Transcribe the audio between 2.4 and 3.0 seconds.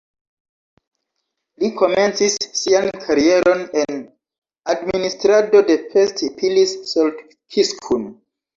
sian